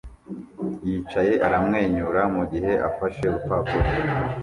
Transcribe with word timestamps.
yicyayi 0.87 1.33
aramwenyura 1.45 2.21
mugihe 2.35 2.73
afashe 2.89 3.21
urupapuro 3.27 3.79